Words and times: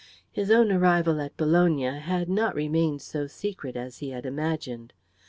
His 0.31 0.49
own 0.49 0.71
arrival 0.71 1.21
at 1.21 1.37
Bologna 1.37 1.83
had 1.99 2.27
not 2.27 2.55
remained 2.55 3.03
so 3.03 3.27
secret 3.27 3.75
as 3.75 3.99
he 3.99 4.09
had 4.09 4.25
imagined. 4.25 4.93